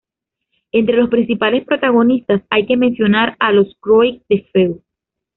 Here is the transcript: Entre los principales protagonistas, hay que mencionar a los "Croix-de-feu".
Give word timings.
Entre 0.71 0.97
los 0.97 1.11
principales 1.11 1.63
protagonistas, 1.63 2.41
hay 2.49 2.65
que 2.65 2.75
mencionar 2.75 3.35
a 3.39 3.51
los 3.51 3.75
"Croix-de-feu". 3.79 4.81